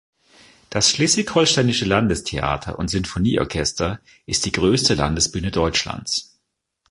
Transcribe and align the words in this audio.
Das 0.71 0.89
Schleswig-Holsteinische 0.89 1.85
Landestheater 1.85 2.79
und 2.79 2.87
Sinfonieorchester 2.87 3.99
ist 4.25 4.47
die 4.47 4.51
größte 4.51 4.95
Landesbühne 4.95 5.51
Deutschlands. 5.51 6.39